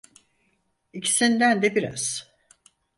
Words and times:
İkisinden 0.93 1.61
de 1.61 1.75
biraz. 1.75 2.27